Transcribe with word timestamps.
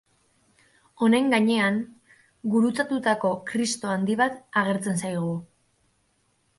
Honen 1.07 1.29
gainean, 1.33 1.77
gurutzatutako 2.55 3.33
Kristo 3.53 3.95
handi 3.95 4.19
bat 4.27 4.43
agertzen 4.65 5.03
zaigu. 5.07 5.33